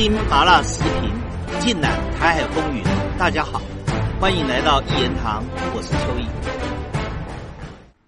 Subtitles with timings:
[0.00, 1.10] 听麻辣视频，
[1.58, 2.84] 尽览台海风云。
[3.18, 3.60] 大家好，
[4.20, 6.28] 欢迎来到一言堂，我是秋意。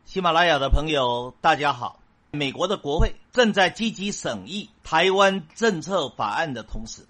[0.05, 1.99] 喜马拉雅的朋友，大家好。
[2.31, 7.03] 美国的国会正在积极审议台湾政策法案的同时，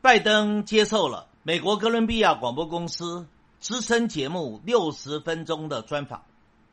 [0.00, 3.26] 拜登接受了美国哥伦比亚广播公司
[3.58, 6.22] 资深节目《六十分钟》的专访。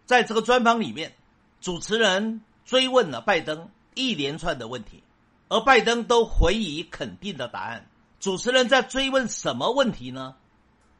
[0.05, 1.13] 在这个专访里面，
[1.61, 5.01] 主持人追问了拜登一连串的问题。
[5.49, 7.89] 而拜登都回以肯定的答案。
[8.19, 10.35] 主持人在追问什么问题呢？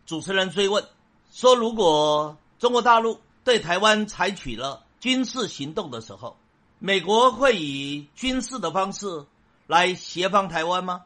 [0.06, 0.86] 主持人追问
[1.32, 6.38] 说：“如果中国大陆对台湾采取了军事行动的时候，
[6.80, 9.26] 美国会以军事的方式
[9.68, 11.04] 来协防台湾吗？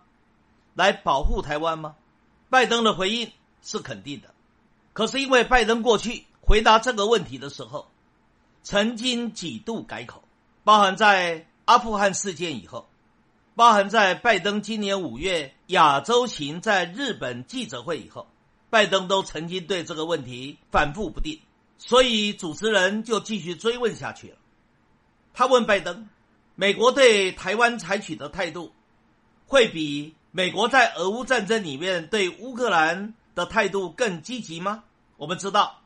[0.74, 1.96] 来保护台湾吗？”
[2.50, 3.32] 拜登的回应
[3.62, 4.34] 是肯定的。
[4.94, 7.88] 可是因为拜登过去回答这个问题的时候，
[8.62, 10.24] 曾经几度改口，
[10.64, 12.88] 包含在阿富汗事件以后。
[13.56, 18.28] 包含在拜登今年五月亚洲行在日本记者会以后，
[18.72, 21.40] 拜登都曾经对这个问题反复不定，
[21.78, 24.38] 所以主持人就继续追问下去了。
[25.36, 26.10] 他问拜登
[26.56, 28.72] ：“美国对台湾采取的态度，
[29.46, 34.84] 会比美国在俄乌战争里面对乌克兰的态度更积极吗？”
[35.18, 35.80] 我们知道，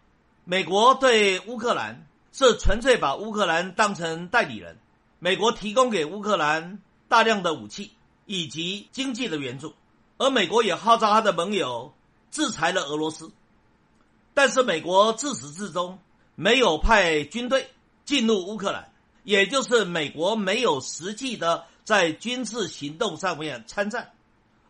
[0.46, 4.78] 美国对乌克兰是纯粹把乌克兰当成代理人，
[5.20, 6.80] 美国提供给乌克兰。
[7.08, 7.92] 大量的武器
[8.26, 9.74] 以及经济的援助，
[10.18, 11.94] 而美国也号召他的盟友
[12.32, 13.32] 制裁了俄罗斯，
[14.34, 16.00] 但是美国自始至终
[16.36, 17.70] 没有派军队
[18.04, 18.92] 进入乌克兰，
[19.24, 24.12] 也就是美国没有实际的在军事行动上面参战，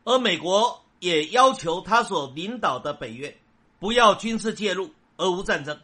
[0.04, 3.36] 而美国也要求他所领导的北约
[3.80, 5.80] 不要军事介入俄乌战争，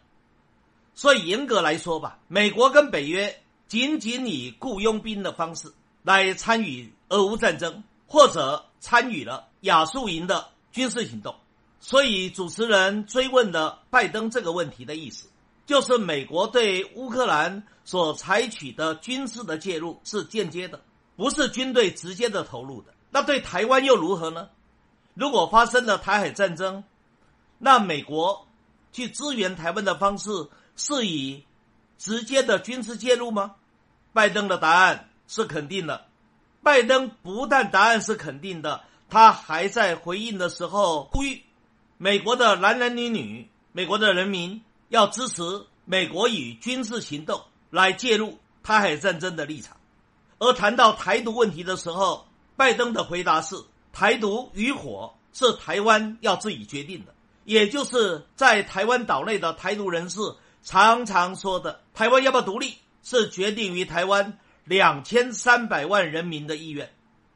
[0.93, 5.73] 所以严格来说吧，美国跟北约仅仅以雇佣兵的方式。
[6.03, 11.35] 来参与俄乌战争，或者参与了亚速营的军事行动，
[11.79, 15.29] 所以主持人追问的拜登这个问题的意思，
[15.65, 20.81] 就是美国对乌克兰所采取的军事的介入是间接的，
[21.15, 22.93] 不是军队直接的投入的。
[23.09, 24.49] 那对台湾又如何呢？
[25.13, 26.83] 如果发生了台海战争，
[27.59, 28.47] 那美国
[28.91, 30.31] 去支援台湾的方式
[30.75, 31.45] 是以
[31.97, 33.55] 直接的军事介入吗？
[34.11, 35.09] 拜登的答案。
[35.35, 36.05] 是肯定的，
[36.61, 41.41] 拜登不但答案是肯定的，他还在回应的时候呼吁
[41.97, 45.41] 美国的男男女女、美国的人民要支持
[45.85, 47.41] 美国以军事行动
[47.71, 49.75] 来介入台海战争的立场。
[50.37, 53.55] 而谈到台独问题的时候，拜登的回答是：
[53.91, 60.19] 台独与否是台湾要自己决定的，也就是在台湾岛内的台独人士
[60.61, 64.37] 常常说的，台湾要不要独立是决定于台湾。
[64.65, 66.91] 两千三百万人民的意愿，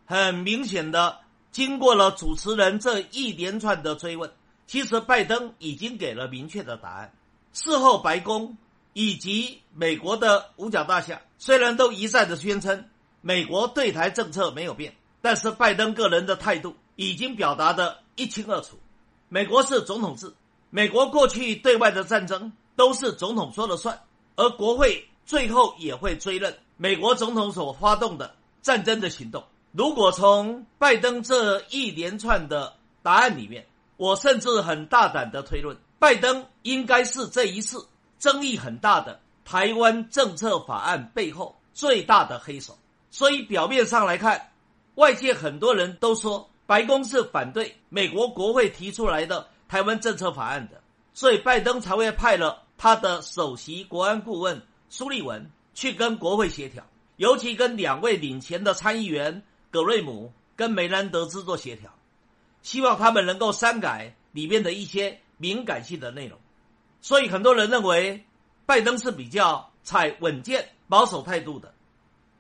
[0.05, 1.19] 很明显的，
[1.51, 4.31] 经过了主持人这一连串的追问，
[4.65, 7.13] 其实拜登已经给了明确的答案。
[7.51, 8.57] 事后，白宫
[8.93, 12.85] 以及美国的五角大厦虽然都一再的宣称
[13.21, 18.79] 美国对台政策没有变，但是拜登个人的态度已经表达的一清二楚。
[19.27, 20.31] 美国是总统制，
[20.69, 23.99] 美国过去对外的战争都是总统说了算，
[24.37, 26.57] 而国会最后也会追认。
[26.77, 33.65] 美国总统所发动的战争的行动，如果从拜登这一连串的答案里面，
[33.97, 37.87] 我甚至很大胆的推论，拜登应该是这一次
[38.19, 42.77] 争议很大的台湾政策法案背后最大的黑手。
[43.09, 44.51] 所以表面上来看，
[44.95, 50.79] 外界很多人都说白宫是反对美国国会提出来的台湾政策法案的，
[51.15, 55.49] 所以拜登才会派了他的首席国安顾问苏利文。
[55.77, 56.83] 去跟国会协调，
[57.17, 61.93] 尤其跟两位领钱的参议员葛瑞姆跟梅兰德兹做协调，
[62.63, 66.39] 希望他们能够删改里面的一些敏感性的内容。
[66.99, 68.25] 所以很多人认为
[68.65, 71.71] 拜登是比较采稳健保守态度的。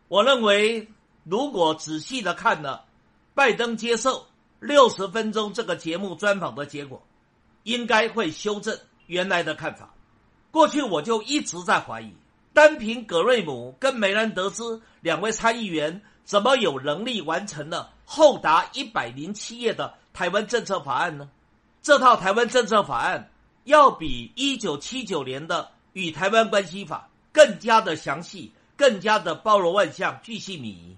[0.07, 0.87] 我认为
[1.23, 2.85] 如果仔细的看了
[3.35, 4.25] 拜登接受
[4.59, 7.05] 六十分钟这个节目专访的结果，
[7.61, 8.75] 应该会修正
[9.05, 9.93] 原来的看法。
[10.49, 12.11] 过去我就一直在怀疑。
[12.57, 21.29] 单凭葛瑞姆跟梅兰德兹两位参议员，怎么有能力完成了厚达一百零七页的台湾政策法案呢？
[21.83, 23.29] 这套台湾政策法案
[23.65, 30.97] 要比一九七九年的《与台湾关系法》更加的详细，更加的包罗万象、巨细靡遗。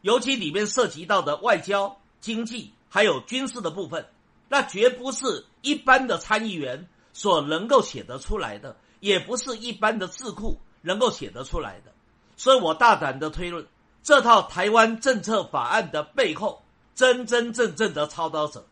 [0.00, 4.06] 尤其里面涉及到的外交、经济还有军事的部分，
[4.48, 10.58] 那绝不是一般的参议员所能够写得出来的，也不是一般的智库。
[10.86, 11.92] 能够写得出来的，
[12.36, 13.66] 所以我大胆的推论，
[14.04, 16.62] 这套台湾政策法案的背后，
[16.94, 18.64] 真真正正的操刀者，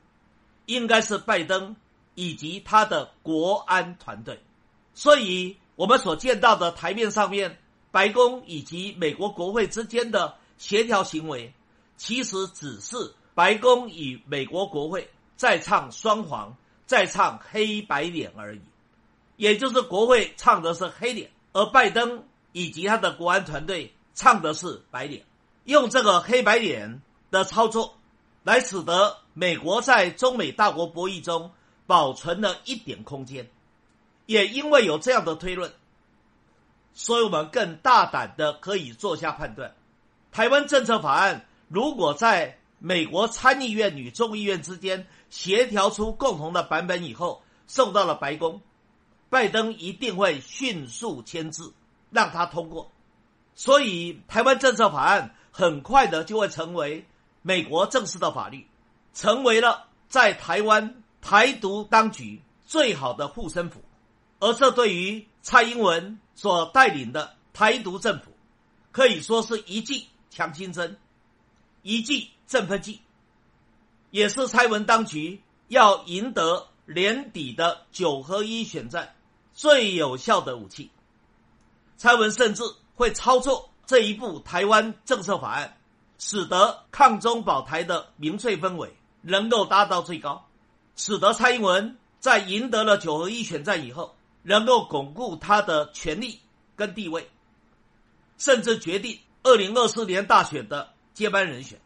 [0.67, 1.75] 应该是拜登
[2.15, 4.41] 以及他的国安团队。
[4.95, 7.59] 所以，我们所见到的台面上面，
[7.91, 11.53] 白宫以及美国国会之间的协调行为，
[11.97, 16.57] 其实只是白宫与美国国会在唱双簧，
[16.87, 18.61] 在唱黑白脸而已。
[19.37, 25.25] 也就是国会唱的是黑脸，而拜登以及他的国安团队唱的是白脸，
[25.65, 27.97] 用这个黑白脸的操作，
[28.43, 31.53] 来使得美国在中美大国博弈中
[31.87, 33.49] 保存了一点空间。
[34.27, 35.73] 也因为有这样的推论，
[36.93, 39.75] 所以我们更大胆的可以做下判断：
[40.33, 48.61] 台湾政策法案如果在美国参议院与众议院之间协调出共同的版本以后，送到了白宫。
[49.35, 51.75] 拜登一定会迅速签字，
[52.13, 52.93] 让他通过，
[53.57, 57.05] 所以台湾政策法案很快的就会成为
[57.43, 58.69] 美国正式的法律，
[59.13, 63.83] 成为了在台湾台独当局最好的护身符，
[64.39, 68.31] 而这对于蔡英文所带领的台独政府，
[68.93, 70.97] 可以说是一剂强心针，
[71.83, 73.01] 一剂振奋剂，
[74.13, 79.13] 也是蔡文当局要赢得年底的九合一选战。
[79.55, 80.91] 最有效的武器，
[81.97, 82.65] 蔡文甚至
[82.97, 85.77] 会操作这一部台湾政策法案，
[86.19, 88.93] 使得抗中保台的民粹氛围
[89.23, 90.45] 能够达到最高，
[90.97, 96.41] 使得蔡英文在赢得了九合一选战以后，能够巩固他的权力
[96.75, 97.31] 跟地位，
[98.39, 101.81] 甚至决定二零二四年大选的接班人选。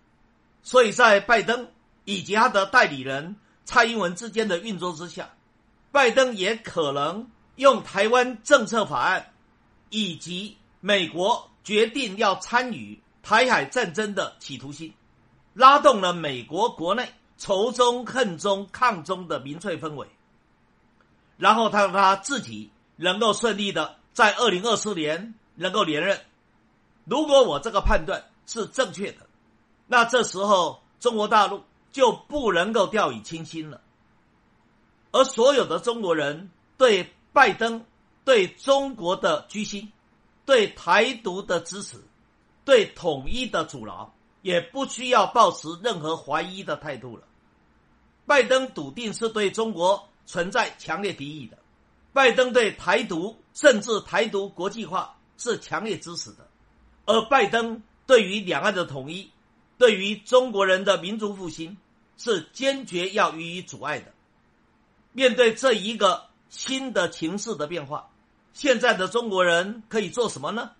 [0.62, 1.70] 所以在拜登
[2.06, 3.36] 以及他的代理人
[3.66, 5.34] 蔡英文之间的运作之下，
[5.92, 7.28] 拜登也可能。
[7.58, 9.32] 用台湾政策法案，
[9.90, 14.94] 以及美国决定要参与台海战争的企图心，
[15.54, 20.06] 拉动了美国国内仇中恨中抗中的民粹氛围，
[21.36, 26.20] 然后他让他自己能够顺利的在二零二四年能够连任。
[27.06, 29.26] 如果我这个判断是正确的，
[29.88, 33.80] 那这时候中国大陆就不能够掉以轻心了，
[35.10, 37.12] 而所有的中国人对。
[37.32, 37.84] 拜登
[38.24, 39.92] 对中国的居心、
[40.44, 41.96] 对台独的支持、
[42.64, 47.22] 对统一的阻挠，也不需要抱持任何怀疑的态度了。
[48.26, 51.58] 拜登笃定是对中国存在强烈敌意的，
[52.12, 56.48] 拜登对台独甚至台独国际化是强烈支持的，
[57.06, 59.30] 而拜登对于两岸的统一、
[59.76, 61.76] 对于中国人的民族复兴
[62.16, 64.12] 是坚决要予以阻碍的。
[65.12, 66.27] 面对这一个。
[66.48, 68.10] 新的情势的变化，
[68.52, 70.70] 现在的中国人可以做什么呢？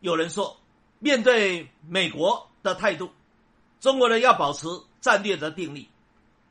[0.00, 0.56] 有人说，
[0.98, 3.10] 面对美国的态度，
[3.80, 4.66] 中国人要保持
[5.00, 5.88] 战略的定力，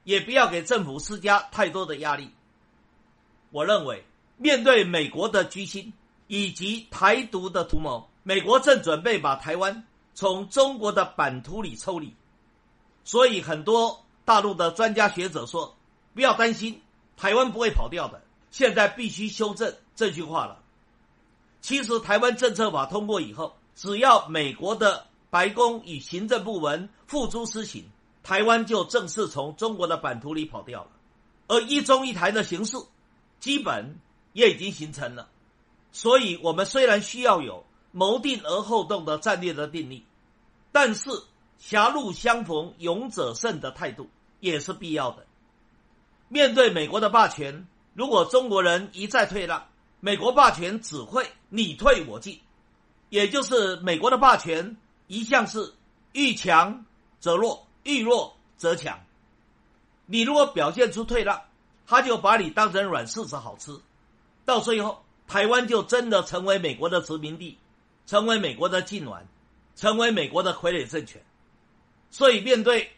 [0.04, 2.32] 也不要给政府施加太多的压力。
[3.52, 4.06] 我认为，
[4.38, 5.92] 面对美国的居心
[6.28, 12.16] 以及台独的图谋，美国正准备把台湾从中国的版图里抽离。
[13.04, 15.76] 所以，很多大陆的专家学者说，
[16.14, 16.82] 不要担心，
[17.18, 18.22] 台湾不会跑掉的。
[18.52, 20.62] 现在必须修正这句话了。
[21.62, 27.86] 其实，台湾政策法通过以后，只要美国的白宫与行政部门付诸实行，
[28.24, 30.92] 台湾就正式从中国的版图里跑掉了。
[31.48, 32.78] 而一中一台的形式，
[33.40, 34.00] 基本
[34.34, 35.30] 也已经形成了。
[35.92, 40.06] 所以，我们虽然需要有谋定而后动的战略的定力，
[40.72, 41.10] 但是
[41.60, 44.10] 狭路相逢勇者胜的态度
[44.40, 45.26] 也是必要的。
[46.28, 47.68] 面对美国的霸权。
[47.94, 49.68] 如果中国人一再退让，
[50.00, 52.40] 美国霸权只会你退我进，
[53.10, 55.74] 也就是美国的霸权一向是
[56.14, 56.86] 遇强
[57.20, 59.00] 则弱，遇弱则强。
[60.06, 61.42] 你如果表现出退让，
[61.86, 63.78] 他就把你当成软柿子好吃，
[64.46, 67.58] 到最后台湾就真的成为美国的殖民地，
[68.08, 69.28] 成为美国的禁卵，
[69.76, 71.22] 成为美国的傀儡政权。
[72.10, 72.92] 所以面对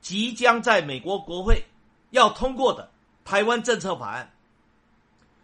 [0.00, 1.64] 即将在美国国会
[2.10, 2.90] 要通过的
[3.24, 4.32] 台湾政策法案。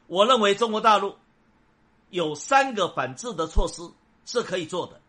[0.08, 1.16] 我认为中国大陆
[2.10, 3.90] 有三个反制的措施
[4.24, 5.00] 是可以做的。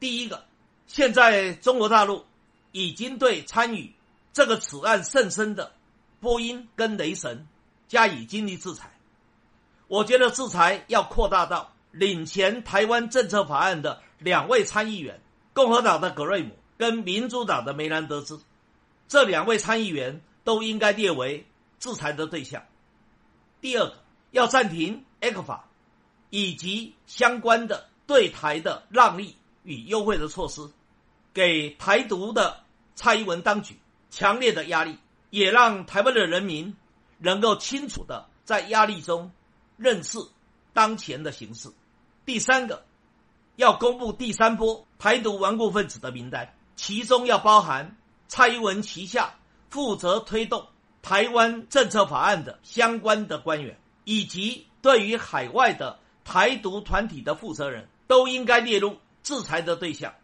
[0.00, 0.44] 第一个，
[0.86, 2.24] 现在中国大陆
[2.72, 3.94] 已经对参与
[4.32, 5.72] 这个此案甚深的
[6.18, 7.46] 波音跟雷神
[7.86, 8.90] 加以经济制裁。
[9.86, 15.22] 我觉得制裁要扩大到领衔台湾政策法案的两位参议员，
[15.52, 18.40] 共和党的格瑞姆跟民主党的梅兰德兹，
[19.06, 21.46] 这两位参议员都应该列为
[21.78, 22.64] 制裁的对象。
[23.60, 24.03] 第二个。
[24.34, 25.68] 要暂停 A 克法
[26.28, 30.68] 以及相关的对台的让利与优惠的措施，
[31.32, 32.64] 给台独的
[32.96, 33.78] 蔡英文当局
[34.10, 34.98] 强烈的压力，
[35.30, 36.76] 也让台湾的人民
[37.18, 39.30] 能够清楚的在压力中
[39.76, 40.18] 认识
[40.72, 41.70] 当前的形势。
[42.26, 42.84] 第三个，
[43.54, 49.36] 要公布第三波台独顽固分子的名单，其中要包含蔡英文旗下
[49.70, 50.66] 负责推动
[51.02, 60.14] 台湾政策法案的相关的官员，以及对于海外的台独团体的负责人，都应该列入制裁的对象。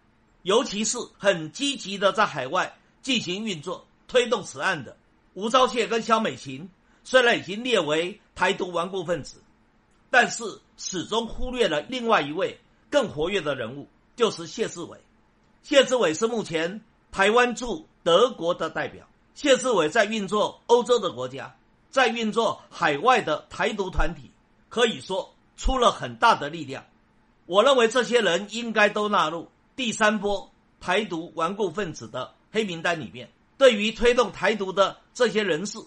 [0.42, 4.96] 尤其是很积极的在海外进行运作、推动此案的
[5.34, 6.70] 吴钊燮跟萧美琴，
[7.04, 9.42] 虽然已经列为台独顽固分子，
[10.10, 10.44] 但是
[10.78, 12.58] 始终忽略了另外一位
[12.88, 14.99] 更活跃的人物，就是谢志伟。
[15.62, 16.82] 谢志伟是目前
[17.12, 19.06] 台湾驻德国的代表。
[19.34, 21.54] 谢志伟在运作欧洲的国家，
[21.90, 24.30] 在运作海外的台独团体，
[24.68, 26.87] 可以说出了很大的力量。
[27.47, 29.50] 我认为这些人应该都纳入。
[29.75, 35.78] 第三波台独顽固分子的黑名单里面，对于推动台独的这些人士，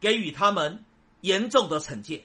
[0.00, 0.84] 给予他们
[1.20, 2.24] 严重的惩戒。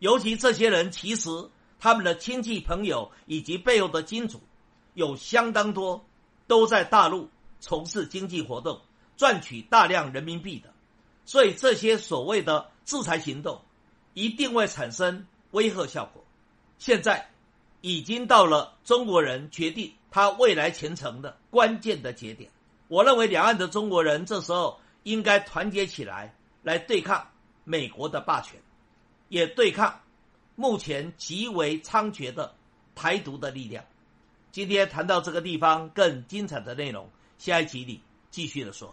[0.00, 1.30] 尤其这些人，其实
[1.78, 4.40] 他们的亲戚朋友以及背后的金主，
[4.94, 6.04] 有相当多
[6.46, 8.80] 都在大陆从事经济活动，
[9.16, 10.69] 赚取大量人民币的。
[11.30, 13.62] 所以这些所谓的制裁行动，
[14.14, 16.24] 一定会产生威吓效果。
[16.76, 17.30] 现在
[17.82, 19.92] 已经到了中国人决定。
[20.10, 22.50] 他未来前程的关键的节点，
[22.88, 26.34] 我认为两岸的中国人这时候应该团结起来，
[26.64, 27.30] 来对抗
[27.62, 28.60] 美国的霸权，
[29.28, 30.00] 也对抗
[30.56, 32.56] 目前极为猖獗的
[32.96, 33.84] 台独的力量。
[34.50, 37.08] 今天谈到这个地方更精彩的内容，
[37.38, 38.00] 下一集里
[38.32, 38.92] 继续的说。